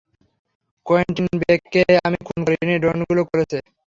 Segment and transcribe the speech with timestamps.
[0.85, 3.57] Quentin বেককে আমি খুন করিনি, ড্রোনগুলো করেছে।